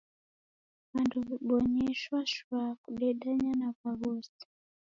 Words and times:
W'andu 0.91 1.17
w'ibonye 1.27 1.85
shwashwa 2.01 2.59
kudedanya 2.81 3.51
na 3.59 3.67
w'aghosi. 3.79 4.43